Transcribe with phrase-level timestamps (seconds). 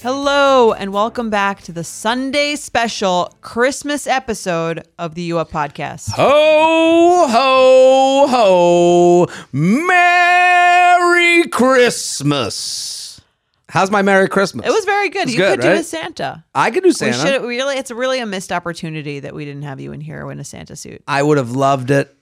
[0.00, 6.10] Hello, and welcome back to the Sunday special Christmas episode of the U Up Podcast.
[6.14, 9.26] Ho, ho, ho.
[9.52, 13.20] Merry Christmas.
[13.68, 14.66] How's my Merry Christmas?
[14.66, 15.22] It was very good.
[15.24, 15.82] It's you good, could do a?
[15.84, 16.44] Santa.
[16.54, 17.16] I could do Santa.
[17.24, 17.76] We should really.
[17.76, 20.76] It's really a missed opportunity that we didn't have you in here in a Santa
[20.76, 21.02] suit.
[21.06, 22.14] I would have loved it.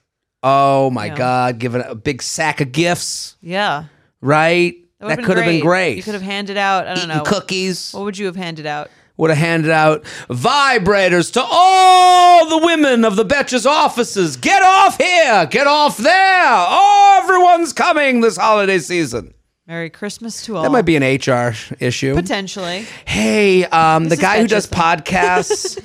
[0.43, 1.17] Oh my Yeah.
[1.17, 1.59] God.
[1.59, 3.85] giving a big sack of gifts, Yeah,
[4.21, 4.77] right?
[5.01, 5.97] That, That could have been great.
[5.97, 6.87] You could have handed out.
[6.87, 7.93] I don't Eating know cookies.
[7.93, 8.91] What would you have handed out?
[9.17, 14.37] Would have handed out vibrators to all the women of the Betches offices.
[14.37, 15.47] Get off here.
[15.47, 16.15] Get off there.
[16.47, 19.35] Oh, everyone's coming this holiday season.
[19.67, 20.63] Merry Christmas to all.
[20.65, 22.15] That might be an HR issue.
[22.15, 22.87] potentially.
[23.05, 25.79] Hey, um, the guy who does podcasts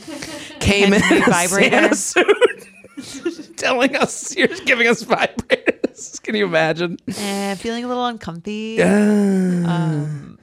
[0.60, 1.48] came in in a.
[1.48, 2.68] Santa suit,
[3.58, 5.85] telling us you're giving us vibrators.
[6.24, 6.98] Can you imagine?
[7.18, 8.82] Eh, feeling a little uncomfy.
[8.82, 10.40] Um,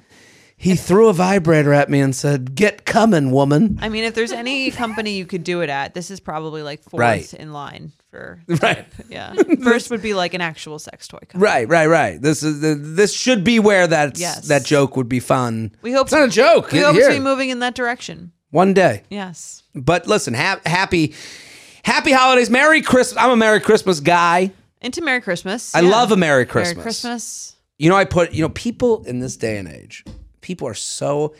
[0.56, 4.30] he threw a vibrator at me and said, "Get coming, woman." I mean, if there's
[4.32, 7.34] any company you could do it at, this is probably like fourth Right.
[7.34, 8.40] in line for.
[8.62, 9.34] Right, Yeah.
[9.64, 11.42] First would be like an actual sex toy company.
[11.42, 12.22] right, right, right.
[12.22, 14.46] This is the, this should be where that Yes.
[14.48, 15.72] that joke would be fun.
[15.82, 16.70] We hope it's not a joke.
[16.70, 17.08] We hope here.
[17.08, 18.32] to be moving in that direction.
[18.50, 19.02] one day.
[19.10, 19.62] Yes.
[19.74, 21.14] But listen, ha- happy,
[21.84, 23.16] happy holidays, Merry Christmas.
[23.22, 24.52] I'm a Merry Christmas guy.
[24.82, 25.74] Into Merry Christmas.
[25.74, 25.90] I yeah.
[25.90, 26.76] love a Merry Christmas.
[26.76, 27.56] Merry Christmas.
[27.78, 30.04] You know, I put, you know, people in this day and age,
[30.40, 31.34] people are so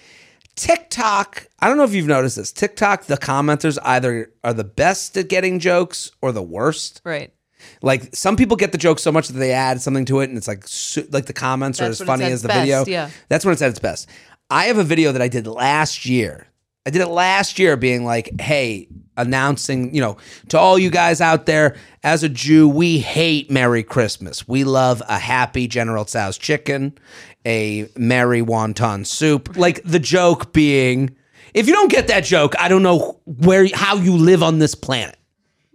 [0.56, 1.46] TikTok.
[1.60, 2.52] I don't know if you've noticed this.
[2.52, 7.00] TikTok, the commenters either are the best at getting jokes or the worst.
[7.04, 7.32] Right.
[7.80, 10.36] Like some people get the joke so much that they add something to it, and
[10.36, 12.84] it's like su- like the comments are as funny as the its video.
[12.86, 13.10] yeah.
[13.28, 14.08] That's when it's at its best.
[14.50, 16.48] I have a video that I did last year.
[16.84, 20.16] I did it last year, being like, "Hey, announcing, you know,
[20.48, 24.46] to all you guys out there, as a Jew, we hate Merry Christmas.
[24.48, 26.98] We love a happy General Tso's chicken,
[27.44, 31.14] a merry wonton soup." Like the joke being,
[31.54, 34.74] if you don't get that joke, I don't know where how you live on this
[34.74, 35.16] planet.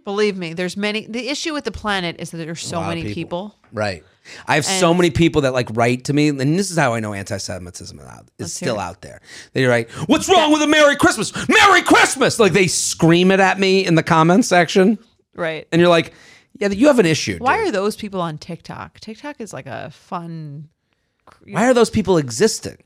[0.04, 1.06] Believe me, there's many.
[1.06, 3.14] The issue with the planet is that there's so many people.
[3.14, 3.54] people.
[3.72, 4.02] Right.
[4.46, 7.00] I have so many people that like write to me, and this is how I
[7.00, 9.20] know anti-Semitism is, out, is Let's hear still out there.
[9.52, 11.32] They write, "What's wrong with a Merry Christmas?
[11.48, 14.98] Merry Christmas!" Like they scream it at me in the comments section,
[15.34, 15.66] Right.
[15.72, 16.12] and you're like,
[16.58, 17.68] "Yeah, you have an issue." Why dude.
[17.68, 19.00] are those people on TikTok?
[19.00, 20.68] TikTok is like a fun.
[21.46, 22.78] Why are those people existing?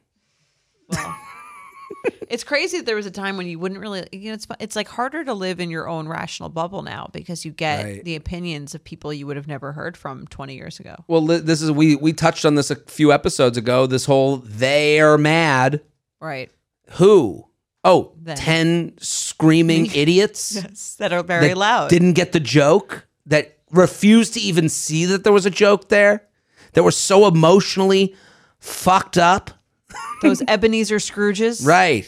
[0.88, 1.16] Well,
[2.32, 4.06] it's crazy that there was a time when you wouldn't really.
[4.10, 7.44] You know, it's it's like harder to live in your own rational bubble now because
[7.44, 8.04] you get Right.
[8.04, 10.96] the opinions of people you would have never heard from 20 years ago.
[11.06, 13.86] Well, this is we we touched on this a few episodes ago.
[13.86, 15.82] This whole they're mad.
[16.20, 16.50] Right.
[16.92, 17.46] Who?
[17.84, 18.36] Oh, Them.
[18.36, 20.54] 10 screaming idiots.
[20.54, 21.90] Yes, that are very that loud.
[21.90, 23.06] Didn't get the joke.
[23.26, 26.26] That refused to even see that there was a joke there.
[26.74, 28.14] That were so emotionally
[28.60, 29.50] fucked up.
[30.22, 31.66] Those Ebenezer Scrooges.
[31.66, 32.06] Right.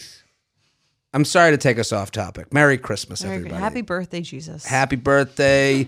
[1.14, 2.52] I'm sorry to take us off topic.
[2.52, 3.30] Merry Christmas, good.
[3.30, 3.60] everybody.
[3.60, 4.64] Happy birthday, Jesus.
[4.64, 5.86] Happy birthday,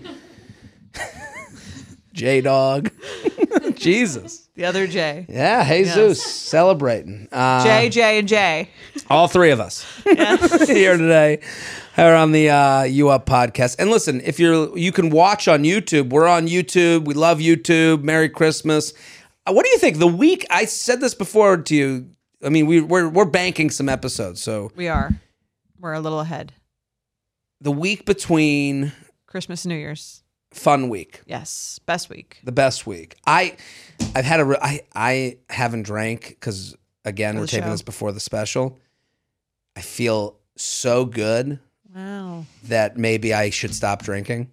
[2.13, 2.89] J Dog.
[3.75, 4.47] Jesus.
[4.55, 5.25] the other J.
[5.27, 7.27] Yeah, Jesus celebrating.
[7.29, 8.69] Uh, J, J, and J.
[9.09, 10.67] all three of us yes.
[10.69, 11.41] here today
[11.97, 13.75] are on the uh, U Up podcast.
[13.79, 16.09] And listen, if you're you can watch on YouTube.
[16.09, 17.03] We're on YouTube.
[17.05, 18.01] We love YouTube.
[18.01, 18.93] Merry Christmas.
[19.45, 19.97] Uh, what do you think?
[19.97, 22.09] The week I said this before to you.
[22.43, 25.11] I mean, we, we're we're banking some episodes, so We are.
[25.79, 26.53] We're a little ahead.
[27.61, 28.91] the week between
[29.25, 30.23] Christmas, and New Year's.
[30.51, 31.79] Fun Week, Yes.
[31.85, 32.39] Best week.
[32.43, 33.15] the best week.
[33.27, 33.57] I
[34.15, 36.75] I've had a re- I I haven't drank because
[37.05, 37.71] again For we're the taping show.
[37.71, 38.79] this before the special.
[39.75, 41.59] I feel so good
[41.93, 42.45] Wow.
[42.63, 44.49] that maybe I should stop drinking.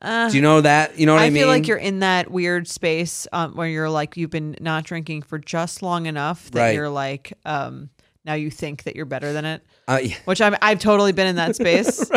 [0.00, 0.98] Uh, Do you know that?
[0.98, 1.38] You know what I, I mean?
[1.38, 4.84] I feel like you're in that weird space um, where you're like you've been not
[4.84, 6.74] drinking for just long enough that Right.
[6.74, 7.90] you're like um,
[8.24, 10.14] now you think that you're better than it, Uh, yeah.
[10.24, 12.10] which I'm I've totally been in that space.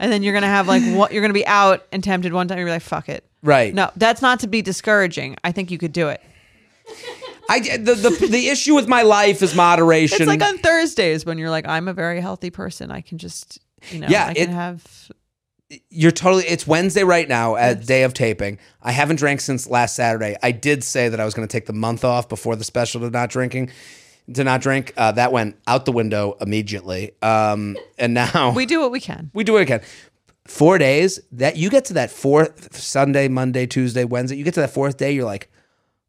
[0.00, 2.58] And then you're gonna have like what you're gonna be out and tempted one time.
[2.58, 3.24] You're like fuck it.
[3.42, 3.74] right.
[3.74, 5.36] No, that's not to be discouraging.
[5.44, 6.22] I think you could do it.
[7.50, 10.18] I the, the the issue with my life is moderation.
[10.22, 12.90] It's like on Thursdays when you're like I'm a very healthy person.
[12.90, 13.58] I can just
[13.90, 15.10] you know Yeah, I can it- have
[15.90, 19.94] you're totally it's wednesday right now at day of taping i haven't drank since last
[19.94, 22.64] saturday i did say that i was going to take the month off before the
[22.64, 23.70] special to not drinking
[24.32, 28.80] to not drink uh, that went out the window immediately um, and now We do
[28.80, 29.30] what we can.
[29.34, 29.80] we do it again
[30.46, 34.60] four days that you get to that fourth sunday monday tuesday wednesday you get to
[34.60, 35.50] that fourth day you're like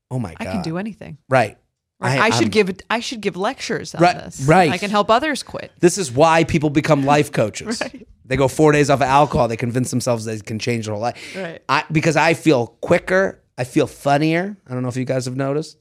[0.09, 1.17] oh my god I can do anything.
[1.27, 1.57] right
[2.01, 2.17] Right.
[2.17, 4.41] I, should I'm- give I should give lectures on Right, this.
[4.43, 4.71] right.
[4.71, 5.69] I can help others quit.
[5.81, 7.81] This is why people become life coaches.
[8.29, 9.47] They go four days off of alcohol.
[9.47, 11.35] They convince themselves they can change their whole life.
[11.35, 11.61] Right.
[11.67, 13.41] I, because I feel quicker.
[13.57, 14.55] I feel funnier.
[14.67, 15.77] I don't know if you guys have noticed.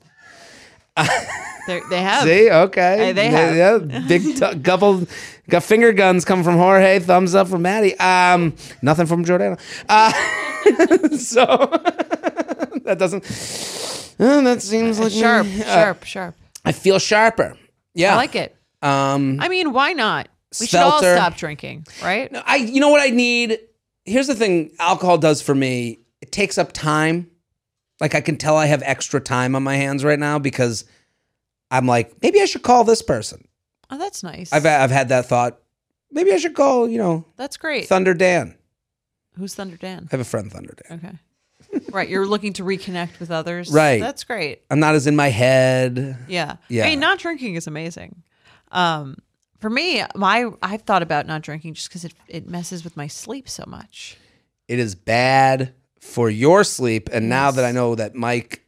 [1.68, 2.24] They're, they have.
[2.24, 3.54] See, okay, Hey, they have.
[3.54, 5.06] Yeah, big t- couple
[5.50, 6.98] got finger guns coming from Jorge.
[7.00, 7.94] Thumbs up from Maddie.
[8.00, 9.60] Um, nothing from Jordana.
[9.86, 10.10] Uh,
[11.18, 11.44] so
[12.84, 13.22] that doesn't.
[14.18, 16.34] uh, that seems like sharp, uh, sharp, sharp.
[16.64, 17.56] I feel sharper.
[17.94, 18.56] Yeah, I like it.
[18.80, 20.28] Um, I mean, why not?
[20.60, 21.14] We should all Svelter.
[21.14, 22.30] stop drinking, right?
[22.32, 23.58] No, I you know what I need?
[24.04, 26.00] Here's the thing alcohol does for me.
[26.20, 27.30] It takes up time.
[28.00, 30.84] Like I can tell I have extra time on my hands right now because
[31.70, 33.46] I'm like, maybe I should call this person.
[33.90, 34.52] Oh, that's nice.
[34.52, 35.58] I've I've had that thought.
[36.10, 37.86] Maybe I should call, you know, that's great.
[37.86, 38.56] Thunder Dan.
[39.36, 40.08] Who's Thunder Dan?
[40.10, 40.98] I have a friend Thunder Dan.
[41.04, 41.18] Okay.
[41.90, 43.70] right, you're looking to reconnect with others.
[43.70, 44.00] Right.
[44.00, 44.62] That's great.
[44.70, 46.16] I'm not as in my head.
[46.26, 46.56] Yeah.
[46.68, 46.84] Yeah.
[46.84, 48.22] I mean, not drinking is amazing.
[48.72, 49.18] Um,
[49.60, 53.06] for me, my I've thought about not drinking just because it it messes with my
[53.06, 54.16] sleep so much.
[54.68, 57.08] It is bad for your sleep.
[57.12, 58.64] And now that I know that Mike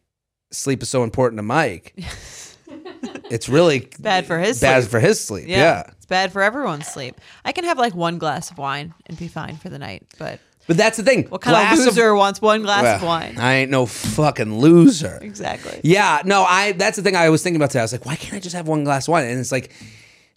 [0.50, 1.94] sleep is so important to Mike,
[3.30, 4.90] it's really Bad for his bad sleep.
[4.90, 5.48] for his sleep.
[5.48, 5.56] Yeah.
[5.58, 5.82] yeah.
[5.96, 7.20] It's bad for everyone's sleep.
[7.44, 10.40] I can have like one glass of wine and be fine for the night, but
[10.66, 11.24] But that's the thing.
[11.28, 13.36] what kind Glass of loser wants one glass of wine?
[13.38, 15.18] I ain't no fucking loser.
[15.22, 15.80] Exactly.
[15.84, 17.80] Yeah, no, I that's the thing I was thinking about today.
[17.80, 19.26] I was like, why can't I just have one glass of wine?
[19.26, 19.72] And it's like,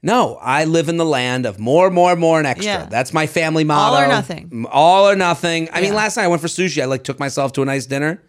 [0.04, 2.66] no, I live in the land of more, more, more, and extra.
[2.66, 2.86] Yeah.
[2.86, 3.96] That's my family motto.
[3.96, 4.66] All or nothing.
[4.70, 5.70] All or nothing.
[5.72, 6.82] I mean, last night I went for sushi.
[6.82, 8.22] I like took myself to a nice dinner,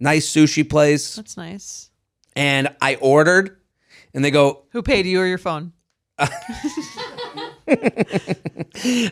[0.00, 1.90] nice sushi place, That's nice.
[2.34, 3.58] and I ordered,
[4.14, 5.72] and they go, Who paid you or your phone?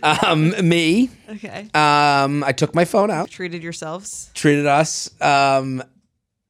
[0.02, 1.10] um, me.
[1.30, 1.68] Okay.
[1.74, 3.30] Um, I took my phone out.
[3.30, 4.30] Treated yourselves.
[4.34, 5.10] treated us.
[5.20, 5.82] Um,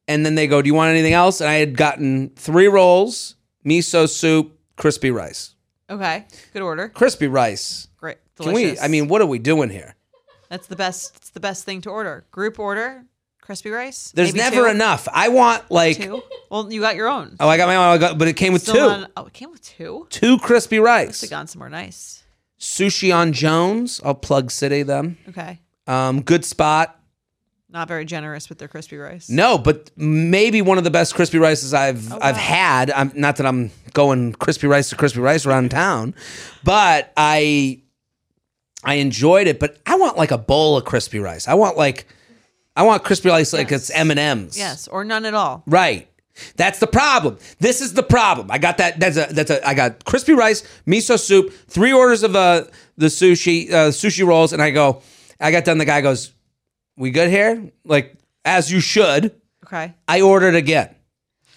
[0.07, 3.35] and then they go, "Do you want anything else?" And I had gotten three rolls,
[3.65, 5.53] miso soup, crispy rice.
[5.89, 6.25] Okay.
[6.53, 6.89] Good order.
[6.89, 7.87] Crispy rice.
[7.97, 8.17] Great.
[8.35, 8.79] Can Delicious.
[8.79, 8.85] we?
[8.85, 9.95] I mean, what are we doing here?
[10.49, 11.15] that's the best.
[11.17, 12.25] It's the best thing to order.
[12.31, 13.03] Group order.
[13.41, 14.11] Crispy rice.
[14.13, 14.71] There's Maybe never two?
[14.75, 15.07] enough.
[15.13, 16.21] I want like, Two.
[16.49, 17.37] Well, you got your own.
[17.39, 19.31] oh, I got my own, I got, but it came with Still two, oh, it
[19.33, 20.05] came with two.
[20.09, 21.21] two crispy rice.
[21.21, 22.23] Have gone somewhere nice.
[22.59, 24.01] Sushi on Jones.
[24.03, 25.17] I'll plug City them.
[25.29, 25.59] Okay.
[25.87, 26.99] Um, good spot.
[27.77, 29.29] Not very generous with their crispy rice.
[29.29, 32.41] No, but maybe one of the best crispy rices I've Oh, I've wow.
[32.41, 32.89] had.
[32.89, 36.15] I'm not that I'm going crispy rice to crispy rice around town,
[36.63, 37.81] but I
[38.83, 39.59] I enjoyed it.
[39.59, 41.47] But I want like a bowl of crispy rice.
[41.47, 42.07] I want like
[42.75, 43.89] I want crispy rice like Yes.
[43.89, 44.57] it's M and M's.
[44.57, 45.61] Yes, or none at all.
[45.67, 46.07] right.
[46.55, 47.37] That's the problem.
[47.59, 48.49] This is the problem.
[48.49, 48.99] I got that.
[48.99, 49.27] That's a.
[49.31, 49.67] That's a.
[49.67, 52.63] I got crispy rice, miso soup, three orders of uh
[52.97, 55.03] the sushi uh, sushi rolls, and I go.
[55.39, 55.77] I got done.
[55.77, 56.31] The guy goes,
[56.97, 59.39] "We good here?" Like as you should.
[59.65, 59.93] Okay.
[60.07, 60.95] I ordered again.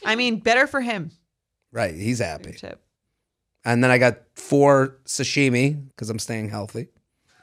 [0.04, 1.10] I mean, better for him.
[1.72, 2.52] Right, he's happy.
[2.52, 2.82] Tip.
[3.64, 6.88] And then I got four sashimi because I'm staying healthy.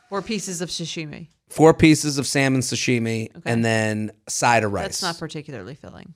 [0.10, 1.28] Four pieces of sashimi.
[1.50, 3.50] Four pieces of salmon sashimi, Okay.
[3.52, 4.84] and then side of rice.
[4.86, 6.14] That's not particularly filling.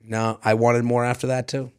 [0.00, 1.70] no, I wanted more after that too.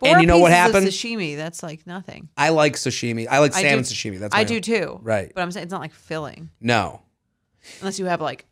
[0.00, 0.86] Four and you know what happened?
[0.88, 1.36] sashimi.
[1.36, 2.28] That's like nothing.
[2.36, 3.28] I like sashimi.
[3.30, 4.18] I like I salmon do- sashimi.
[4.18, 4.98] That's I do too.
[5.02, 5.30] Right.
[5.34, 7.02] But I'm saying it's not like filling No.
[7.80, 8.46] unless you have like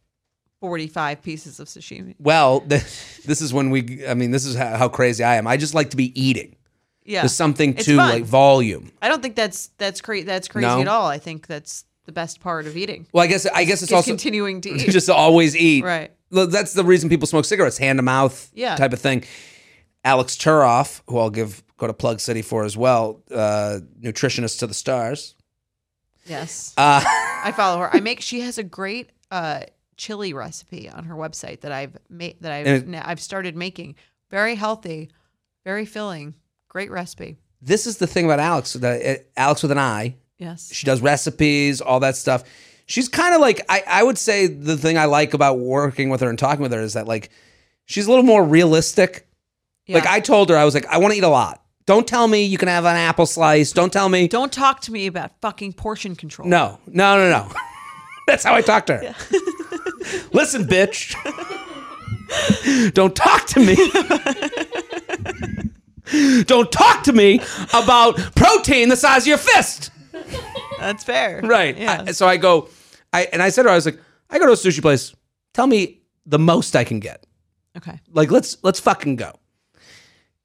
[0.65, 2.15] 45 pieces of sashimi.
[2.19, 2.83] Well, th-
[3.27, 4.07] this is when we.
[4.07, 5.47] I mean, this is how, how crazy I am.
[5.47, 6.57] I just like to be eating.
[7.05, 7.21] Yeah.
[7.21, 8.09] There's something It's to fun.
[8.09, 8.91] like volume.
[9.03, 10.25] I don't think that's that's crazy.
[10.25, 10.81] That's crazy No?
[10.81, 11.07] at all.
[11.07, 13.07] I think that's the best part of eating.
[13.13, 14.89] Well, I guess I guess it's Is also continuing to eat.
[14.91, 15.85] just to always eat.
[15.85, 16.13] Right.
[16.31, 18.75] That's the reason people smoke cigarettes, hand to mouth Yeah.
[18.77, 19.25] type of thing.
[20.03, 24.67] Alix Turoff, who I'll give go to Plug City for as well, uh, nutritionist to
[24.67, 25.35] the stars.
[26.25, 26.73] yes.
[26.79, 27.03] Uh,
[27.45, 27.95] I follow her.
[27.95, 28.23] I make.
[28.23, 29.61] She has a great uh,
[29.97, 32.37] chili recipe on her website that I've made.
[32.41, 33.97] That I've na- I've started making.
[34.31, 35.11] Very healthy,
[35.65, 36.35] very filling.
[36.69, 37.37] Great recipe.
[37.63, 38.73] this is the thing about Alix.
[38.73, 40.17] The, uh, Alix with an I.
[40.39, 40.71] Yes.
[40.73, 42.43] She does recipes, all that stuff.
[42.87, 46.21] She's kind of like I, I would say the thing I like about working with
[46.21, 47.31] her and talking with her is that like
[47.87, 49.27] she's a little more realistic.
[49.87, 49.97] Yeah.
[49.99, 51.63] Like I told her, I was like, I want to eat a lot.
[51.87, 53.71] Don't tell me you can have an apple slice.
[53.73, 54.27] Don't tell me.
[54.27, 56.49] Don't talk to me about fucking portion control.
[56.49, 57.53] No, no, no, no.
[58.27, 59.03] That's how I talked to her.
[60.33, 61.15] Listen, bitch.
[62.95, 63.77] Don't talk to me.
[66.45, 67.41] Don't talk to me
[67.73, 69.91] about protein the size of your fist.
[70.79, 71.41] That's fair.
[71.43, 71.77] Right.
[71.79, 72.05] Yeah.
[72.09, 72.69] I- so I go,
[73.13, 73.99] I and I said to her, I was like,
[74.31, 75.15] I go to a sushi place.
[75.55, 77.27] Tell me the most I can get.
[77.77, 77.99] Okay.
[78.13, 79.33] Like let's let's fucking go.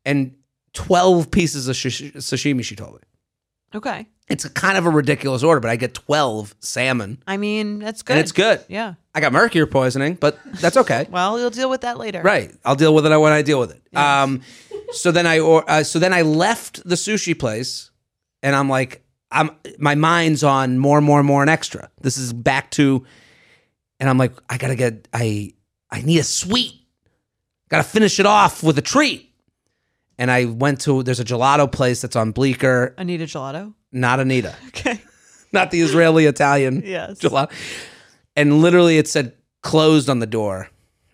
[0.06, 0.36] And
[0.74, 2.64] twelve pieces of shish- sashimi.
[2.64, 3.00] She told me
[3.76, 4.08] Okay.
[4.30, 8.04] It's a kind of a ridiculous order, but I get twelve salmon, I mean, that's
[8.04, 8.14] good.
[8.14, 8.64] and it's good.
[8.68, 8.94] Yeah.
[9.16, 11.08] I got mercury poisoning, but that's okay.
[11.12, 12.22] Well, you'll deal with that later.
[12.22, 12.54] Right.
[12.64, 13.98] I'll deal with it when I deal with it.
[13.98, 14.42] Um,
[14.92, 17.90] so then I or uh, so then I left the sushi place,
[18.44, 21.90] and I'm like, I'm my mind's on more, and more, and more, and extra.
[22.02, 23.06] This is back to,
[24.00, 25.54] and I'm like, I gotta get, I,
[25.92, 26.76] I need a sweet.
[27.70, 29.26] Gotta finish it off with a treat.
[30.18, 33.74] And I went to there's a gelato place that's on Bleecker, I need a Gelato.
[33.92, 35.02] Not Anita, Okay.
[35.52, 37.20] not the Israeli Italian Yes.
[37.20, 37.52] gelato.
[38.36, 40.70] And literally it said closed on the door.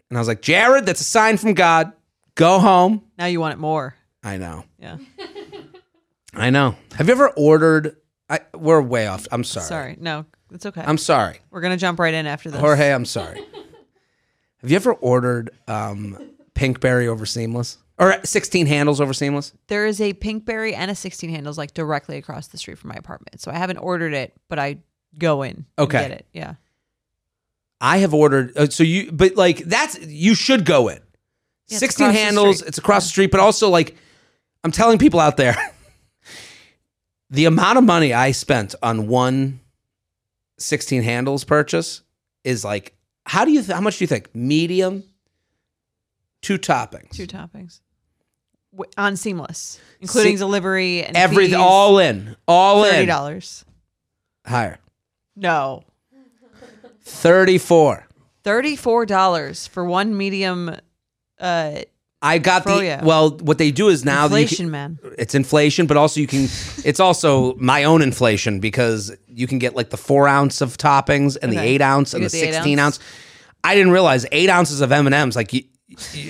[0.10, 1.92] And I was like, Jared, that's a sign from God.
[2.36, 3.02] Go home.
[3.18, 3.96] Now you want it more.
[4.24, 4.66] I know.
[4.80, 4.98] Yeah.
[6.34, 6.76] I know.
[6.98, 7.96] Have you ever ordered?
[8.30, 9.28] I, we're way off.
[9.32, 9.66] I'm sorry.
[9.66, 9.98] Sorry.
[10.00, 10.82] No, it's okay.
[10.86, 11.40] I'm sorry.
[11.52, 12.60] We're gonna jump right in after this.
[12.60, 13.40] Jorge, I'm sorry.
[14.62, 16.18] Have you ever ordered um,
[16.56, 17.78] Pinkberry over Seamless?
[17.98, 19.54] Or 16 handles over Seamless?
[19.68, 22.96] There is a Pinkberry and a 16 handles like directly across the street from my
[22.96, 23.40] apartment.
[23.40, 24.80] So I haven't ordered it, but I
[25.18, 25.52] go in.
[25.52, 26.00] and Okay.
[26.02, 26.26] Get it.
[26.34, 26.56] Yeah.
[27.80, 28.58] I have ordered.
[28.58, 31.00] Uh, so you, but like that's you should go in.
[31.70, 32.62] it's 16 across handles.
[32.62, 33.96] It's across the street, but also like
[34.64, 35.56] I'm telling people out there,
[37.30, 39.60] the amount of money I spent on one
[40.58, 42.02] 16 handles purchase
[42.44, 42.94] is like,
[43.26, 43.62] how do you?
[43.62, 44.34] Th- how much do you think?
[44.34, 45.04] Medium,
[46.42, 47.82] two toppings, Two toppings.
[48.98, 53.64] On seamless, including Se- delivery and everything, fees, all in, all thirty in, dollars.
[54.46, 54.78] higher,
[55.36, 55.84] No,
[57.04, 58.08] 34.
[58.44, 60.76] thirty-four dollars for one medium.
[61.40, 61.82] Uh,
[62.22, 63.32] I got the well.
[63.38, 65.00] What they do is now inflation, can, man.
[65.18, 66.44] it's inflation, but also you can.
[66.86, 71.38] it's also my own inflation because you can get like the four ounce of toppings
[71.42, 72.98] and the eight ounce and the the sixteen ounce?
[73.00, 73.06] ounce.
[73.64, 75.36] I didn't realize eight ounces of M and M's.
[75.36, 75.70] Like, you, you-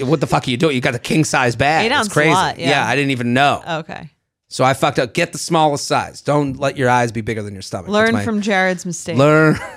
[0.02, 0.76] what the fuck are you doing?
[0.76, 1.86] You got the king size bag.
[1.86, 2.32] Eight ounce crazy.
[2.32, 2.86] lot, yeah.
[2.86, 3.64] I didn't even know.
[3.80, 4.10] Okay,
[4.50, 5.14] so I fucked up.
[5.14, 6.22] Get the smallest size.
[6.22, 7.90] Don't let your eyes be bigger than your stomach.
[7.90, 9.18] Learn my- from Jared's mistake.
[9.18, 9.58] learn.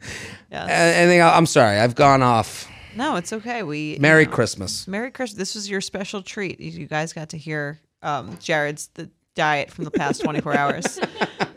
[0.50, 0.70] Yes.
[0.96, 1.20] Anything?
[1.20, 1.78] I'm sorry.
[1.78, 2.66] I've gone off.
[2.96, 3.62] no, it's okay.
[3.62, 4.88] We Merry you know, Christmas.
[4.88, 5.36] Merry Christmas.
[5.36, 6.58] This was your special treat.
[6.58, 10.98] You guys got to hear um, Jared's the diet from the past 24 hours.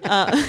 [0.04, 0.46] Uh,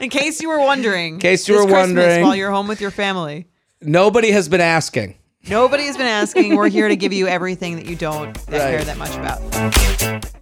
[0.00, 1.14] in case you were wondering.
[1.14, 2.22] In case you were wondering.
[2.22, 3.46] while you're home with your family.
[3.82, 5.16] Nobody has been asking.
[5.48, 6.56] Nobody has been asking.
[6.56, 10.41] We're here to give you everything that you don't that care that much about.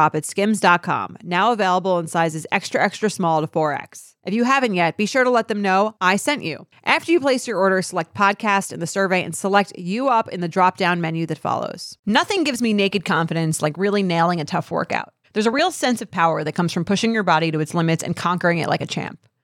[0.15, 4.15] at skims.com, now available in sizes extra, extra small to 4X.
[4.25, 6.67] If you haven't yet, be sure to let them know I sent you.
[6.83, 10.41] After you place your order, select podcast in the survey and select U Up in
[10.41, 11.97] the drop down menu that follows.
[12.05, 15.13] Nothing gives me naked confidence like really nailing a tough workout.
[15.33, 18.03] There's a real sense of power that comes from pushing your body to its limits
[18.03, 19.19] and conquering it like a champ.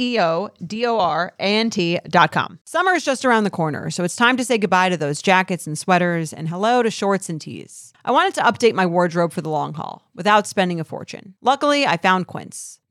[0.00, 2.58] E O D O R A N T.com.
[2.64, 5.66] Summer is just around the corner, so it's time to say goodbye to those jackets
[5.66, 7.92] and sweaters and hello to shorts and tees.
[8.04, 11.34] I wanted to update my wardrobe for the long haul without spending a fortune.
[11.40, 12.80] Luckily, I found Quince.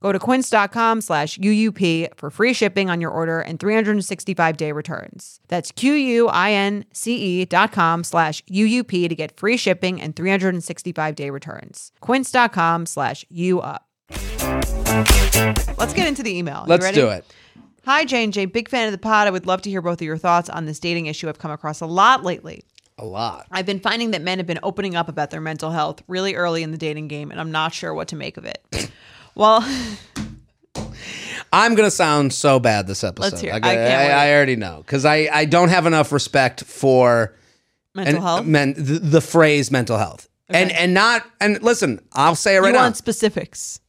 [0.00, 5.40] Go to quince.com slash UUP for free shipping on your order and 365 day returns.
[5.48, 11.90] That's Q-U-I-N-C-E dot com slash UUP to get free shipping and 365 day returns.
[12.00, 13.78] Quince.com slash UUP.
[15.78, 16.62] Let's get into the email.
[16.66, 17.00] You Let's ready?
[17.00, 17.24] do it.
[17.84, 18.44] Hi, Jane J.
[18.44, 19.26] Big fan of the pod.
[19.26, 21.50] I would love to hear both of your thoughts on this dating issue I've come
[21.50, 22.62] across a lot lately.
[22.98, 23.46] A lot.
[23.50, 26.62] I've been finding that men have been opening up about their mental health really early
[26.62, 28.90] in the dating game, and I'm not sure what to make of it.
[29.38, 29.60] Well,
[31.52, 33.30] I'm gonna sound so bad this episode.
[33.32, 33.56] Let's hear it.
[33.56, 34.12] I can't wait.
[34.12, 37.34] I, already know because I, I don't have enough respect for
[37.94, 38.46] mental and- health.
[38.46, 40.28] men, the, the phrase mental health.
[40.50, 42.80] And and not and listen, I'll say it right you now.
[42.80, 43.80] want specifics.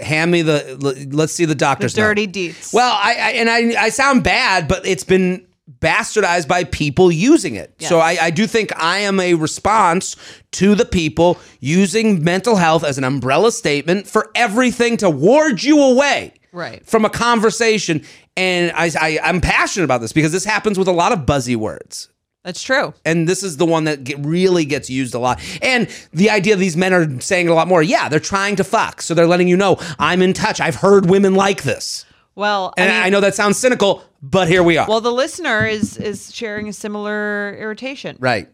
[0.00, 0.78] Hand me the.
[0.82, 2.04] l- Let's see the doctor's note.
[2.04, 2.72] dirty deets.
[2.72, 5.46] Well, I, I and I I sound bad, but it's been
[5.80, 7.74] bastardized by people using it.
[7.80, 10.16] So I, I do think I am a response
[10.52, 15.82] to the people using mental health as an umbrella statement for everything to ward you
[15.82, 16.84] away Right.
[16.86, 18.04] from a conversation.
[18.36, 21.56] And I, I I'm passionate about this because this happens with a lot of buzzy
[21.56, 22.10] words.
[22.42, 22.92] That's true.
[23.06, 25.40] And this is the one that get, really gets used a lot.
[25.62, 27.82] And the idea these men are saying it a lot more.
[27.82, 29.00] Yeah, they're trying to fuck.
[29.00, 30.60] So they're letting you know, I'm in touch.
[30.60, 32.04] I've heard women like this.
[32.34, 34.86] Well, And I, I, know that sounds cynical, but here we are.
[34.88, 38.16] well, the listener is is sharing a similar irritation.
[38.20, 38.48] right.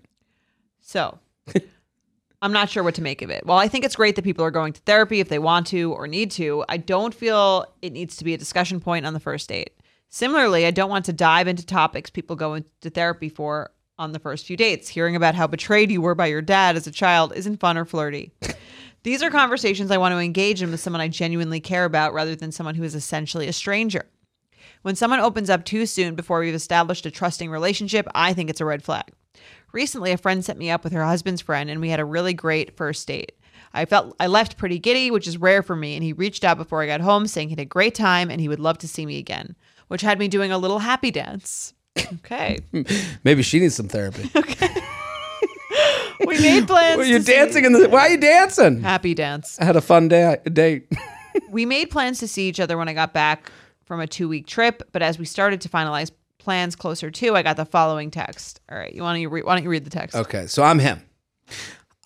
[0.80, 1.20] So,
[2.42, 3.46] I'm not sure what to make of it.
[3.46, 5.92] Well, I think it's great that people are going to therapy if they want to
[5.92, 6.64] or need to.
[6.68, 9.72] I don't feel it needs to be a discussion point on the first date.
[10.08, 14.18] Similarly, I don't want to dive into topics people go into therapy for on the
[14.18, 14.88] first few dates.
[14.88, 17.84] Hearing about how betrayed you were by your dad as a child isn't fun or
[17.84, 18.32] flirty.
[19.04, 22.34] These are conversations I want to engage in with someone I genuinely care about rather
[22.34, 24.06] than someone who is essentially a stranger.
[24.82, 28.60] When someone opens up too soon before we've established a trusting relationship, I think it's
[28.60, 29.04] a red flag.
[29.72, 32.34] Recently, a friend set me up with her husband's friend, and we had a really
[32.34, 33.32] great first date.
[33.72, 36.56] I felt I left pretty giddy, which is rare for me, and he reached out
[36.56, 38.88] before I got home saying he had a great time and he would love to
[38.88, 39.54] see me again,
[39.88, 41.74] which had me doing a little happy dance.
[42.24, 42.58] Okay.
[43.24, 44.28] Maybe she needs some therapy.
[44.36, 44.68] Okay.
[46.26, 46.98] we made plans.
[46.98, 47.88] well, you're to see- dancing in the.
[47.88, 48.80] Why are you dancing?
[48.80, 49.58] Happy dance.
[49.60, 50.86] I had a fun day, date.
[51.50, 53.50] we made plans to see each other when I got back
[53.90, 57.42] from a two week trip, but as we started to finalize plans closer to, I
[57.42, 58.60] got the following text.
[58.70, 60.14] All right, you want to re- why don't you read the text?
[60.14, 61.02] okay, so I'm him.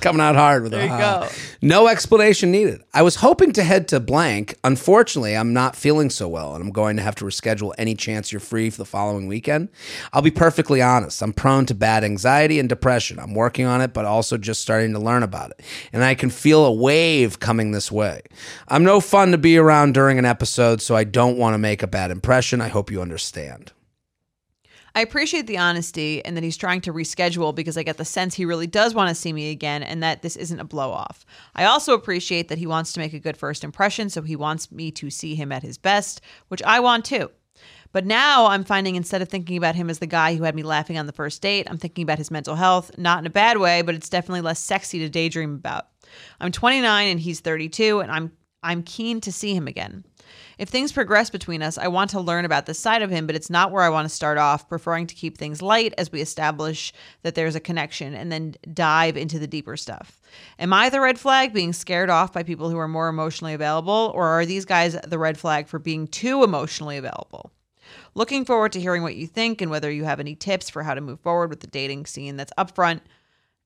[0.00, 1.28] Coming out hard with There a you go.
[1.62, 2.82] No explanation needed.
[2.94, 4.56] I was hoping to head to blank.
[4.64, 8.32] Unfortunately, I'm not feeling so well, and I'm going to have to reschedule any chance
[8.32, 9.68] you're free for the following weekend.
[10.12, 11.22] I'll be perfectly honest.
[11.22, 13.18] I'm prone to bad anxiety and depression.
[13.18, 15.62] I'm working on it, but also just starting to learn about it.
[15.92, 18.22] And I can feel a wave coming this way.
[18.68, 21.82] I'm no fun to be around during an episode, so I don't want to make
[21.82, 22.60] a bad impression.
[22.60, 23.72] I hope you understand.
[24.94, 28.34] I appreciate the honesty and that he's trying to reschedule because I get the sense
[28.34, 31.24] he really does want to see me again and that this isn't a blow off.
[31.54, 34.70] I also appreciate that he wants to make a good first impression, so he wants
[34.72, 37.30] me to see him at his best, which I want too.
[37.92, 40.62] But now I'm finding instead of thinking about him as the guy who had me
[40.62, 43.58] laughing on the first date, I'm thinking about his mental health, not in a bad
[43.58, 45.88] way, but it's definitely less sexy to daydream about.
[46.40, 50.04] I'm 29 and he's 32 and I'm I'm keen to see him again.
[50.60, 53.34] If things progress between us, I want to learn about this side of him, but
[53.34, 56.20] it's not where I want to start off, preferring to keep things light as we
[56.20, 56.92] establish
[57.22, 60.20] that there's a connection and then dive into the deeper stuff.
[60.58, 64.12] Am I the red flag being scared off by people who are more emotionally available,
[64.14, 67.52] or are these guys the red flag for being too emotionally available?
[68.14, 70.92] Looking forward to hearing what you think and whether you have any tips for how
[70.92, 73.00] to move forward with the dating scene that's upfront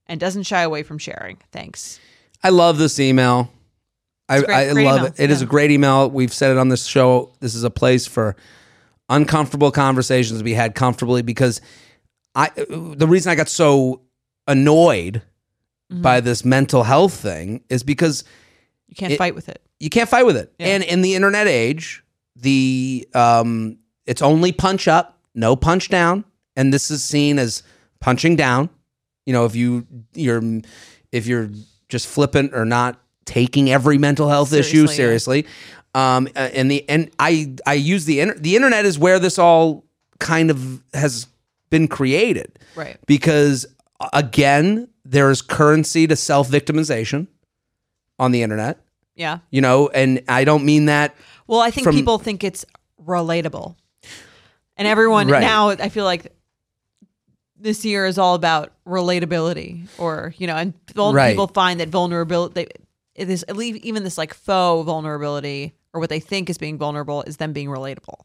[0.06, 1.38] and doesn't shy away from sharing.
[1.50, 1.98] Thanks.
[2.44, 3.50] I love this email.
[4.28, 5.20] I, great- I great love email, it.
[5.20, 5.46] It is yeah.
[5.46, 6.10] a great email.
[6.10, 7.32] We've said it on this show.
[7.40, 8.36] This is a place for
[9.08, 11.60] uncomfortable conversations to be had comfortably because
[12.34, 14.00] I the reason I got so
[14.46, 15.22] annoyed
[15.92, 16.00] Mm-hmm.
[16.00, 18.24] by this mental health thing is because
[18.88, 19.60] You can't It- fight with it.
[19.78, 20.50] you can't fight with it.
[20.58, 20.68] Yeah.
[20.68, 22.02] And in the internet age,
[22.36, 26.24] the um it's only punch up, no punch down,
[26.56, 27.62] and this is seen as
[28.00, 28.70] punching down.
[29.26, 30.42] You know, if you you're
[31.12, 31.50] if you're
[31.90, 34.96] just flippant or not taking every mental health issue Seriously, yeah.
[34.96, 35.46] seriously.
[35.94, 39.84] Um and the and I I use the inter- the internet is where this all
[40.18, 41.26] kind of has
[41.70, 42.98] been created Right.
[43.06, 43.66] because
[44.12, 47.26] again, there is currency to self-victimization
[48.18, 48.78] on the internet
[49.16, 49.38] Yeah.
[49.50, 51.14] you know and i don't mean that
[51.46, 52.64] Well, I think From- people think it's
[53.04, 53.76] relatable.
[54.76, 55.40] And everyone Right.
[55.42, 56.32] now, I feel like
[57.58, 61.30] this year is all about relatability or, you know, and Right.
[61.30, 62.66] people find that vulnerability,
[63.14, 66.78] it is at least even this like faux vulnerability or what they think is being
[66.78, 68.20] vulnerable is them being relatable,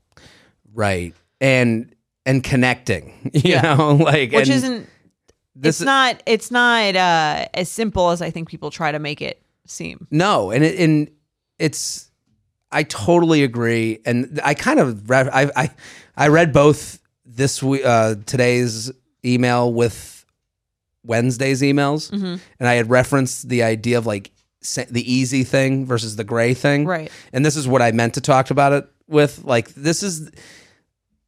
[0.73, 1.93] right and
[2.25, 3.75] and connecting you Yeah.
[3.75, 4.87] know like which isn't,
[5.55, 8.99] this it's is- not, it's not uh, as simple as I think people try to
[8.99, 10.07] make it seem.
[10.11, 11.09] no and it, and
[11.59, 12.09] it's
[12.71, 15.69] i totally agree and i kind of read i i,
[16.17, 18.91] I read both this week uh today's
[19.23, 20.25] email with
[21.03, 22.35] wednesday's emails Mm-hmm.
[22.59, 26.85] and i had referenced the idea of like the easy thing versus the gray thing
[26.85, 27.11] Right.
[27.33, 29.43] and this is what I meant to talk about it with.
[29.45, 30.29] Like, this is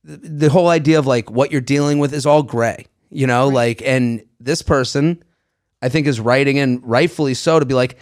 [0.04, 3.82] the whole idea of like what you're dealing with is all gray, you know, like,
[3.84, 5.24] and this person,
[5.82, 7.98] I think, is writing in rightfully so to be like,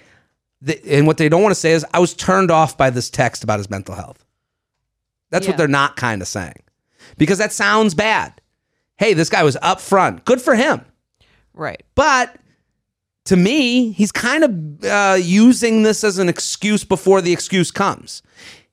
[0.61, 3.09] the, and what they don't want to say is, I was turned off by this
[3.09, 4.25] text about his mental health.
[5.29, 5.51] That's Yeah.
[5.51, 6.61] what they're not kind of saying
[7.17, 8.33] because that sounds bad.
[8.97, 10.25] Hey, this guy was upfront.
[10.25, 10.81] Good for him.
[11.53, 11.83] Right.
[11.95, 12.35] But
[13.29, 18.23] to me, he's kind of uh, using this as an excuse before the excuse comes.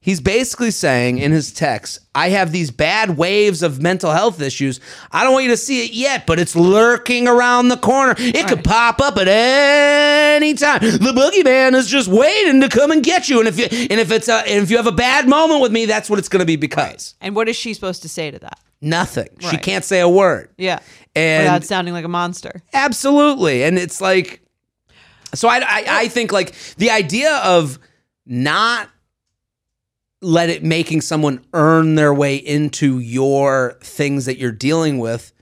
[0.01, 4.81] He's basically saying in his text, I have these bad waves of mental health issues.
[5.12, 8.14] I don't want you to see it yet, but it's lurking around the corner.
[8.16, 10.81] It could pop up at any time.
[10.81, 13.40] The boogeyman is just waiting to come and get you.
[13.40, 15.73] And if you and if it's a, and if you have a bad moment with
[15.73, 18.31] me, that's what it's going to be because And what is she supposed to say
[18.31, 18.59] to that?
[18.81, 19.29] nothing.
[19.40, 20.51] She can't say a word.
[20.57, 20.79] Yeah.
[21.14, 22.62] And Without sounding like a monster.
[22.73, 23.64] Absolutely.
[23.64, 24.42] And it's like,
[25.35, 27.79] so I, I, I think like the idea of
[28.25, 28.89] not
[30.23, 35.33] let it making someone earn their way into your things that you're dealing with.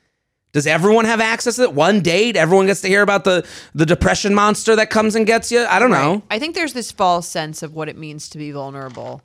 [0.52, 1.72] Does everyone have access to it?
[1.72, 5.50] One date, everyone gets to hear about the the depression monster that comes and gets
[5.50, 5.64] you.
[5.64, 6.22] I don't know.
[6.30, 9.20] I think there's this false sense of what it means to be vulnerable.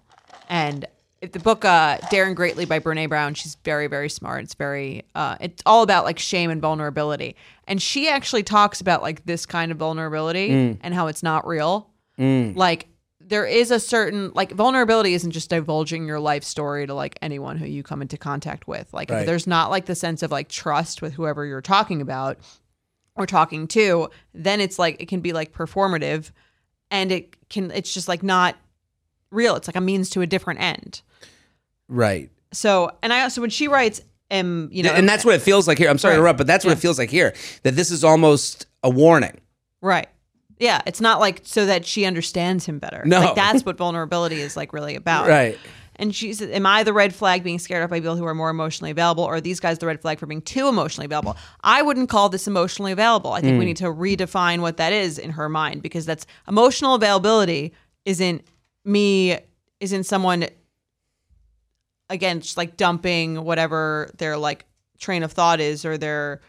[0.50, 0.88] And
[1.22, 4.44] if the book uh, Daring Greatly by Brene Brown, she's very, very smart.
[4.44, 7.36] It's very, uh, it's all about like shame and vulnerability.
[7.70, 10.78] And she actually talks about like this kind of vulnerability Mm.
[10.82, 11.90] and how it's not real.
[12.18, 12.88] Like
[13.22, 17.58] there is a certain, like vulnerability isn't just divulging your life story to like anyone
[17.58, 18.92] who you come into contact with.
[18.94, 19.20] Like Right.
[19.22, 22.40] if there's not like the sense of like trust with whoever you're talking about
[23.16, 26.32] or talking to, then it's like, it can be like performative
[26.92, 28.56] and it can it's just like not
[29.32, 31.02] real it's like a means to a different end
[31.88, 32.32] Right.
[32.52, 34.02] so and i also when she writes
[34.32, 35.90] um you know and that's what it feels like here.
[35.90, 36.78] I'm sorry to interrupt, but that's what Yeah.
[36.78, 37.34] it feels like here.
[37.64, 39.40] That this is almost a warning.
[39.82, 40.08] right
[40.62, 43.20] yeah it's not like so that she understands him better No.
[43.22, 45.58] like that's what vulnerability is like really about Right.
[45.96, 48.36] and she said am i the red flag being scared off by people who are
[48.36, 51.38] more emotionally available or are these guys the red flag for being too emotionally available
[51.64, 53.60] i wouldn't call this emotionally available i think Hmm.
[53.60, 57.72] we need to redefine what that is in her mind because that's emotional availability
[58.04, 58.44] isn't
[58.84, 59.38] me
[59.80, 60.46] isn't someone
[62.10, 64.66] again just like dumping whatever their like
[64.98, 66.42] train of thought is or their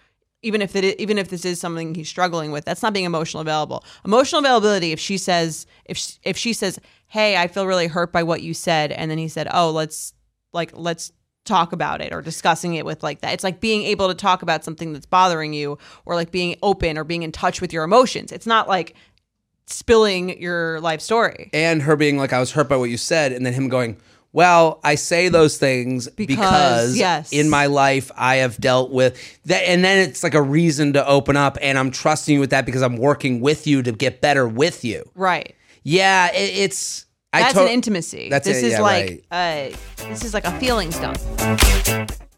[0.43, 3.41] even if it even if this is something he's struggling with that's not being emotional
[3.41, 3.85] available.
[4.05, 8.13] Emotional availability if she says if she, if she says hey i feel really hurt
[8.13, 10.15] by what you said and then he said oh let's
[10.53, 11.13] like let's
[11.45, 13.33] talk about it or discussing it with like that.
[13.33, 16.99] It's like being able to talk about something that's bothering you or like being open
[16.99, 18.31] or being in touch with your emotions.
[18.31, 18.95] It's not like
[19.67, 21.51] spilling your life story.
[21.53, 23.97] And her being like, I was hurt by what you said, and then him going,
[24.33, 27.33] Well, I say those things because, Because, yes.
[27.33, 31.05] in my life I have dealt with that, and then it's like a reason to
[31.07, 34.21] open up, and I'm trusting you with that because I'm working with you to get
[34.21, 35.03] better with you.
[35.17, 38.29] right Yeah, it, it's I That's to- an intimacy.
[38.29, 39.69] That's this it, is yeah, like uh,
[40.09, 41.19] this is like a feelings dump.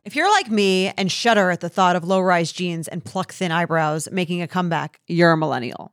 [0.05, 3.53] If you're like me and shudder at the thought of low-rise jeans and pluck thin
[3.53, 5.93] eyebrows making a comeback, you're a millennial.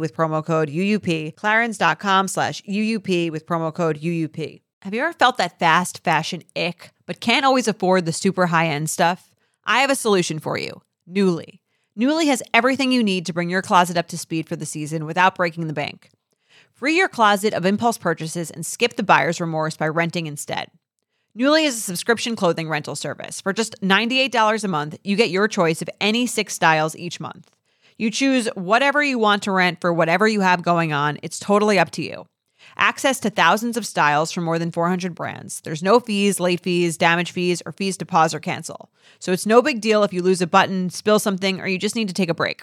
[0.00, 4.62] with promo code UUP, clarins.com slash UUP with promo code UUP.
[4.82, 8.66] Have you ever felt that fast fashion ick, but can't always afford the super high
[8.66, 9.30] end stuff?
[9.64, 11.60] I have a solution for you Nuuly.
[11.98, 15.04] Nuuly has everything you need to bring your closet up to speed for the season
[15.04, 16.10] without breaking the bank.
[16.72, 20.68] Free your closet of impulse purchases and skip the buyer's remorse by renting instead.
[21.38, 23.40] Nuuly is a subscription clothing rental service.
[23.40, 27.50] For just $98 a month, you get your choice of any six styles each month.
[27.98, 31.18] You choose whatever you want to rent for whatever you have going on.
[31.22, 32.26] It's totally up to you.
[32.76, 35.60] Access to thousands of styles from more than 400 brands.
[35.60, 38.90] There's no fees, late fees, damage fees, or fees to pause or cancel.
[39.18, 41.96] So it's no big deal if you lose a button, spill something, or you just
[41.96, 42.62] need to take a break.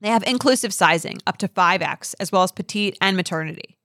[0.00, 3.76] They have inclusive sizing up to 5X, as well as petite and maternity.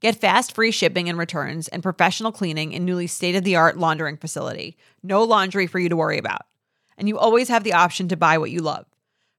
[0.00, 3.78] Get fast free shipping and returns and professional cleaning in Nuuly state of the art
[3.78, 4.76] laundering facility.
[5.02, 6.42] No laundry for you to worry about.
[6.98, 8.84] And you always have the option to buy what you love,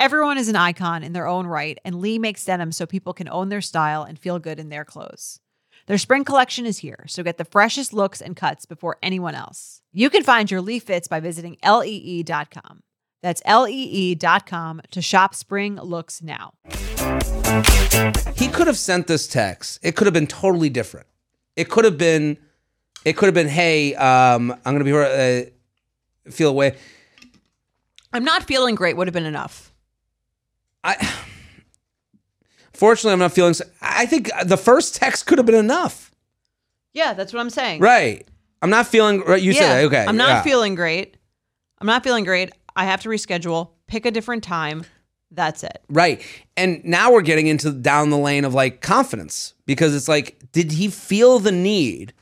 [0.00, 3.28] Everyone is an icon in their own right, and Lee makes denim so people can
[3.28, 5.40] own their style and feel good in their clothes.
[5.86, 9.82] Their spring collection is here, so get the freshest looks and cuts before anyone else.
[9.92, 12.84] You can find your Lee fits by visiting lee.com.
[13.24, 16.52] That's lee.com to shop spring looks now.
[18.36, 19.80] He could have sent this text.
[19.82, 21.08] It could have been totally different.
[21.56, 22.38] It could have been,
[23.04, 26.76] it could have been, hey, um, I'm gonna be uh, feel away.
[28.12, 29.67] I'm not feeling great would have been enough.
[30.84, 31.14] I
[32.72, 33.54] fortunately I'm not feeling.
[33.80, 36.12] I think the first text could have been enough.
[36.92, 37.80] Yeah, that's what I'm saying.
[37.80, 38.26] Right.
[38.62, 39.20] I'm not feeling.
[39.20, 39.40] Right.
[39.40, 39.84] You yeah, said that.
[39.86, 40.04] okay.
[40.06, 40.42] I'm not yeah.
[40.42, 41.16] feeling great.
[41.80, 42.52] I'm not feeling great.
[42.74, 43.70] I have to reschedule.
[43.86, 44.84] Pick a different time.
[45.30, 45.82] That's it.
[45.88, 46.22] Right.
[46.56, 50.72] And now we're getting into down the lane of like confidence because it's like, did
[50.72, 52.14] he feel the need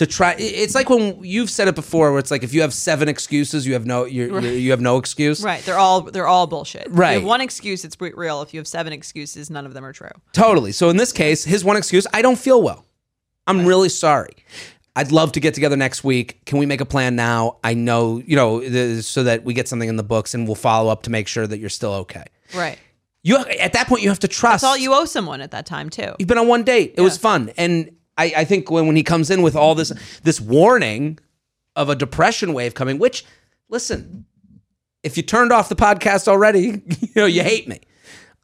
[0.00, 0.34] to try?
[0.38, 3.66] It's like when you've said it before, where it's like if you have seven excuses,
[3.66, 4.44] you have no you Right.
[4.44, 5.42] you have no excuse.
[5.42, 5.62] Right.
[5.64, 6.86] They're all they're all bullshit.
[6.86, 7.12] If Right.
[7.12, 8.40] you have one excuse, it's real.
[8.42, 10.08] If you have seven excuses, none of them are true.
[10.32, 10.72] Totally.
[10.72, 12.84] So in this case, his one excuse, I don't feel well.
[13.46, 14.34] I'm really sorry.
[14.96, 16.44] I'd love to get together next week.
[16.46, 17.58] Can we make a plan now?
[17.62, 20.90] I know, you know, so that we get something in the books and we'll follow
[20.90, 22.24] up to make sure that you're still okay.
[22.54, 22.78] Right.
[23.22, 24.62] You at that point you have to trust.
[24.62, 26.14] That's all you owe someone at that time too.
[26.18, 26.94] You've been on one date.
[26.96, 27.52] It was fun.
[27.58, 29.92] And I, I think when, when he comes in with all this
[30.22, 31.18] this warning
[31.76, 33.24] of a depression wave coming, which
[33.68, 34.26] listen,
[35.02, 37.80] if you turned off the podcast already, you know you hate me.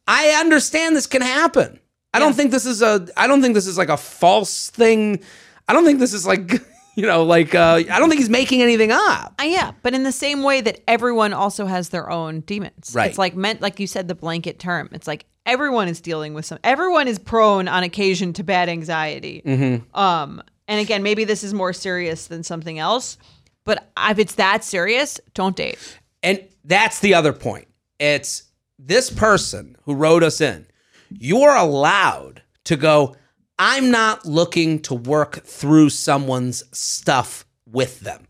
[0.07, 1.79] I understand this can happen.
[2.13, 5.19] I don't think this is a I don't think this is like a false thing.
[5.67, 6.51] I don't think this is like
[6.95, 9.35] you know like uh, I don't think he's making anything up.
[9.39, 12.93] Uh, yeah, but in the same way that everyone also has their own demons.
[12.95, 13.09] Right.
[13.09, 14.89] It's like meant like you said the blanket term.
[14.93, 19.41] It's like everyone is dealing with some everyone is prone on occasion to bad anxiety.
[19.43, 19.97] Mm-hmm.
[19.97, 23.17] Um and again, maybe this is more serious than something else,
[23.63, 25.79] but if it's that serious, don't date.
[26.21, 27.67] And that's the other point.
[27.99, 28.43] It's
[28.77, 30.67] this person who wrote us in.
[31.09, 33.15] You're allowed to go,
[33.57, 38.27] I'm not looking to work through someone's stuff with them.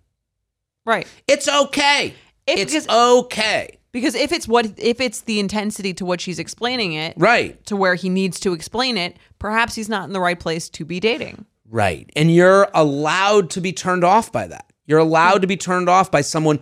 [0.86, 1.08] Right.
[1.28, 2.14] It's okay.
[2.46, 3.77] If- it's okay.
[4.00, 7.64] Because if it's what if it's the intensity to what she's explaining it Right.
[7.66, 10.86] to where he needs to explain it, perhaps he's not in the right place to
[10.86, 11.46] be dating.
[11.70, 12.10] Right.
[12.16, 14.72] And you're allowed to be turned off by that.
[14.86, 16.60] You're allowed to be turned off by someone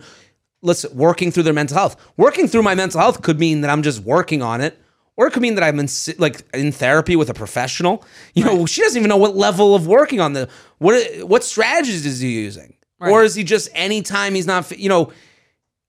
[0.62, 1.96] listen, working through their mental health.
[2.16, 4.78] Working through my mental health could mean that I'm just working on it.
[5.18, 8.04] Or it could mean that I'm in like in therapy with a professional.
[8.34, 12.04] You know, she doesn't even know what level of working on the what what strategies
[12.04, 14.70] is he using, or is he just anytime he's not?
[14.78, 15.12] You know,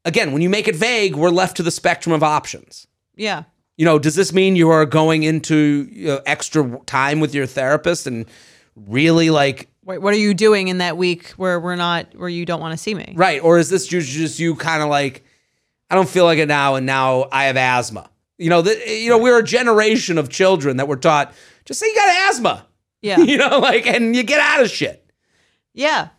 [0.08, 2.88] again, when you make it vague, we're left to the spectrum of options.
[3.16, 3.44] Yeah.
[3.76, 7.46] You know, does this mean you are going into you know, extra time with your
[7.46, 8.26] therapist and
[8.76, 12.46] really like Wait, what are you doing in that week where we're not where you
[12.46, 13.14] don't want to see me?
[13.16, 13.42] Right.
[13.42, 15.24] Or is this just, just you kind of like,
[15.90, 18.10] I don't feel like it now, and now I have asthma?
[18.38, 21.88] You know, the, you know, we're a generation of children that were taught just say
[21.88, 22.66] you got asthma.
[23.02, 23.20] Yeah.
[23.24, 25.10] You know, like, and you get out of shit.
[25.74, 26.10] Yeah.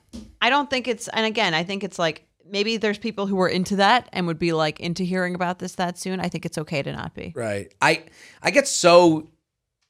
[0.40, 3.48] I don't think it's and again, I think it's like maybe there's people who are
[3.48, 6.20] into that and would be like into hearing about this that soon.
[6.20, 7.32] I think it's okay to not be.
[7.36, 7.72] Right.
[7.80, 8.04] I
[8.42, 9.28] I get so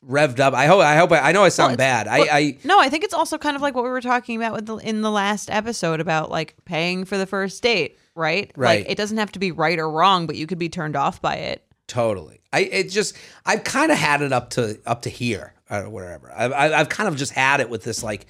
[0.06, 0.54] revved up.
[0.54, 2.06] I hope I hope I, I know I sound Well, bad.
[2.06, 4.36] well, I I No, I think it's also kind of like what we were talking
[4.36, 8.52] about with the, in the last episode about like paying for the first date, right?
[8.56, 8.80] Right.
[8.80, 11.20] Like it doesn't have to be right or wrong, but you could be turned off
[11.20, 11.64] by it.
[11.88, 12.40] totally.
[12.52, 15.90] I it just I've kind of had it up to up to here uh, or
[15.90, 16.32] whatever.
[16.34, 18.26] I've I've I've kind of just had it with this like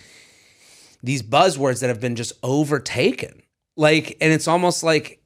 [1.03, 3.43] these buzzwords that have been just overtaken.
[3.79, 5.23] Like, and it's almost like,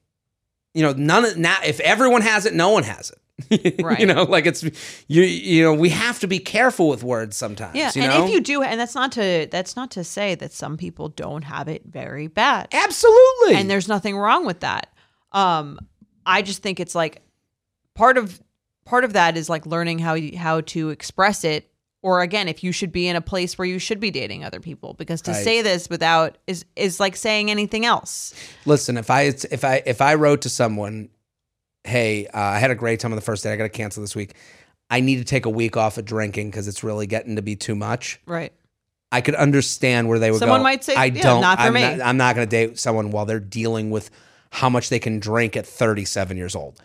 [0.75, 1.57] you know, none of now.
[1.65, 3.17] If everyone has it, no one has it.
[3.83, 3.99] Right.
[3.99, 4.63] you know, like it's
[5.07, 5.23] you.
[5.23, 7.75] You know, we have to be careful with words sometimes.
[7.75, 10.53] Yeah, you and if you do, and that's not to that's not to say that
[10.53, 14.93] some people don't have it very bad, absolutely, and there's nothing wrong with that.
[15.31, 15.79] Um,
[16.25, 17.23] I just think it's like
[17.95, 18.39] part of
[18.85, 21.71] part of that is like learning how you, how to express it,
[22.03, 24.59] or again, if you should be in a place where you should be dating other
[24.59, 25.43] people, because to Right.
[25.43, 28.33] say this without is is like saying anything else.
[28.65, 28.97] listen.
[28.97, 31.09] If I if I if I wrote to someone,
[31.83, 33.51] hey, uh, I had a great time on the first day.
[33.51, 34.33] I got to cancel this week.
[34.89, 37.55] I need to take a week off of drinking because it's really getting to be
[37.55, 38.19] too much.
[38.27, 38.53] Right.
[39.11, 40.63] I could understand where they would Someone go.
[40.63, 41.41] might say, "I "Yeah, don't.
[41.41, 44.09] not for I'm me." Not, I'm not going to date someone while they're dealing with
[44.51, 46.79] how much they can drink at 37 years old."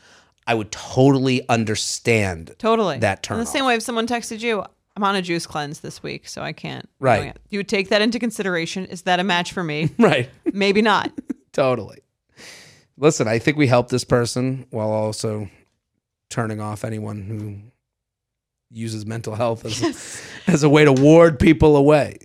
[0.46, 2.54] I would totally understand.
[2.58, 2.98] Totally.
[2.98, 4.64] That turn In the same way, if someone texted you,
[4.98, 6.88] I'm on a juice cleanse this week, so I can't.
[6.98, 7.36] Right.
[7.50, 8.84] You would take that into consideration.
[8.86, 9.90] Is that a match for me?
[9.98, 10.28] Right.
[10.52, 11.12] Maybe not.
[11.52, 11.98] totally.
[12.96, 15.48] Listen, I think we helped this person while also
[16.30, 17.58] turning off anyone who
[18.76, 22.18] uses mental health as, as a way to ward people away.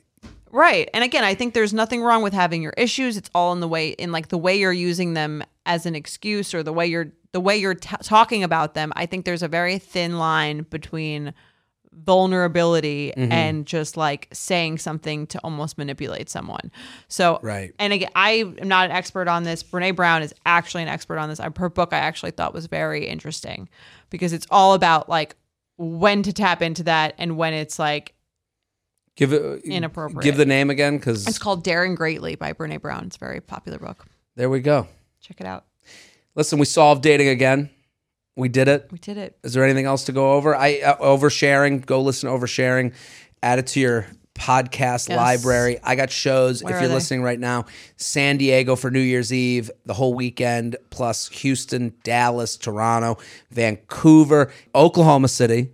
[0.52, 0.90] Right.
[0.96, 3.18] And again, I think there's nothing wrong with having your issues.
[3.18, 6.56] It's all in the way in like the way you're using them as an excuse
[6.56, 8.92] or the way you're the way you're t- talking about them.
[8.96, 11.36] I think there's a very thin line between
[11.96, 13.32] vulnerability Mm-hmm.
[13.32, 16.72] and just like saying something to almost manipulate someone.
[17.08, 17.74] So Right.
[17.80, 19.64] And again, I am not an expert on this.
[19.64, 21.40] Brene Brown is actually an expert on this.
[21.40, 23.70] Her book I actually thought was very interesting
[24.10, 25.36] because it's all about like
[25.78, 28.14] when to tap into that and when it's like
[29.16, 30.24] Give it Inappropriate.
[30.24, 33.06] Give the name again because it's called Daring Greatly by Brene Brown.
[33.06, 34.06] It's a very popular book.
[34.36, 34.88] there we go.
[35.22, 35.66] Check it out.
[36.36, 37.70] Listen, we solved dating again.
[38.36, 38.88] We did it.
[38.92, 39.38] We did it.
[39.44, 40.56] Is there anything else to go over?
[40.56, 41.86] I uh, oversharing.
[41.86, 42.94] Go listen to oversharing.
[43.44, 45.18] Add it to your podcast Yes.
[45.18, 45.78] library.
[45.84, 46.64] I got shows.
[46.64, 46.96] Where if you're they?
[46.96, 47.66] listening right now,
[47.98, 53.18] San Diego for New Year's Eve, the whole weekend, plus Houston, Dallas, Toronto,
[53.52, 55.70] Vancouver, Oklahoma City.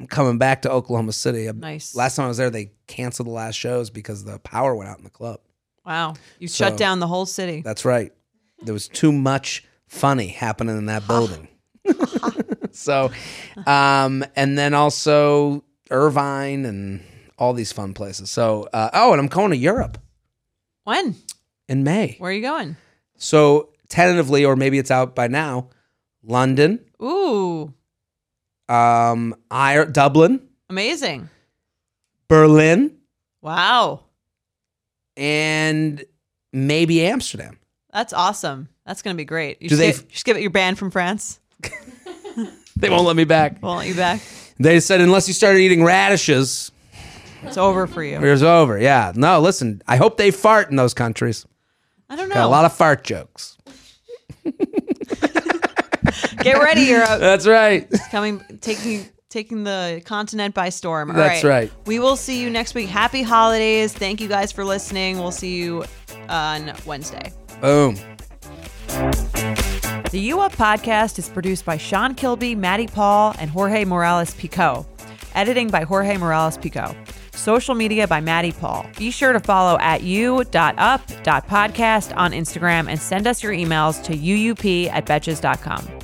[0.00, 1.50] I'm coming back to Oklahoma City.
[1.52, 1.94] Nice.
[1.94, 4.98] Last time I was there, they canceled the last shows because the power went out
[4.98, 5.40] in the club.
[5.84, 6.14] Wow.
[6.38, 7.60] You So- shut down the whole city.
[7.62, 8.12] That's right.
[8.62, 11.48] There was too much funny happening in that building.
[12.72, 13.10] So,
[13.66, 17.02] um, and then also Irvine and
[17.38, 18.30] all these fun places.
[18.30, 19.98] So, uh, oh, and I'm going to Europe
[20.84, 21.16] When?
[21.68, 22.16] in May.
[22.18, 22.76] Where are you going?
[23.16, 25.68] So, tentatively, or maybe it's out by now,
[26.22, 27.72] London, Ooh,
[28.68, 31.28] um, Ir- Dublin, amazing.
[32.28, 32.96] Berlin,
[33.42, 34.04] Wow.
[35.16, 36.02] and
[36.52, 37.58] maybe Amsterdam.
[37.92, 38.68] That's awesome.
[38.86, 39.60] That's going to be great.
[39.62, 41.40] You Do they- skip, you skip your band from France.
[42.76, 43.62] They won't let me back.
[43.62, 44.20] Won't let you back.
[44.58, 46.72] They said unless you started eating radishes,
[47.44, 48.16] It's over for you.
[48.16, 48.78] it was over.
[48.78, 49.12] Yeah.
[49.14, 49.80] No, listen.
[49.86, 51.46] I hope they fart in those countries.
[52.10, 52.34] I don't know.
[52.34, 53.56] Got a lot of fart jokes.
[56.42, 57.20] Get ready, Europe.
[57.20, 57.88] That's right.
[58.10, 61.10] Coming, taking, taking the continent by storm.
[61.10, 61.72] All That's right.
[61.86, 62.88] We will see you next week.
[62.88, 63.92] Happy holidays.
[63.94, 65.18] Thank you guys for listening.
[65.18, 65.84] We'll see you
[66.28, 67.32] on Wednesday.
[67.60, 67.96] Boom.
[70.14, 74.86] The U Up podcast is produced by Sean Kilby, Maddie Paul, and Jorge Morales Pico.
[75.34, 76.96] Editing by Jorge Morales Pico.
[77.32, 78.86] Social media by Maddie Paul.
[78.96, 80.46] Be sure to follow at u.up.podcast
[82.16, 86.03] on Instagram and send us your emails to uup at betches.com.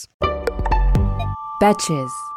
[1.59, 2.30] Betches.